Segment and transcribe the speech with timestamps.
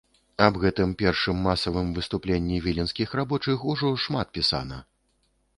[0.45, 4.85] Аб гэтым першым масавым выступленні віленскіх рабочых ужо шмат пісана.